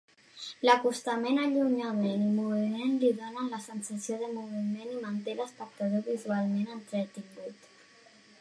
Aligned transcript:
L'acostament, 0.67 1.35
allunyament 1.41 2.23
i 2.29 2.31
moviment 2.37 2.95
li 3.03 3.11
donen 3.19 3.51
la 3.55 3.61
sensació 3.67 4.19
de 4.23 4.31
moviment 4.39 4.91
i 4.97 4.99
manté 5.05 5.39
l'espectador 5.41 6.05
visualment 6.11 6.75
entretingut. 6.79 7.73